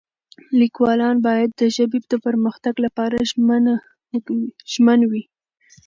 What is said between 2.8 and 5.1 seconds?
لپاره ژمن